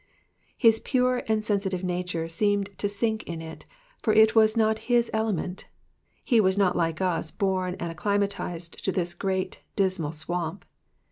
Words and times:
His 0.57 0.79
pure 0.79 1.21
and 1.27 1.43
sensitive 1.45 1.83
nature 1.83 2.27
seemed 2.27 2.71
to 2.79 2.89
sink 2.89 3.21
in 3.25 3.39
it, 3.39 3.65
for 4.01 4.11
it 4.11 4.33
was 4.33 4.57
not 4.57 4.79
his 4.89 5.11
element, 5.13 5.67
he 6.25 6.41
was 6.41 6.57
not 6.57 6.75
like 6.75 6.99
us 7.01 7.29
born 7.29 7.75
and 7.79 7.91
acclimatised 7.91 8.83
to 8.83 8.91
this 8.91 9.13
great 9.13 9.59
dismal 9.75 10.11
swamp. 10.13 10.65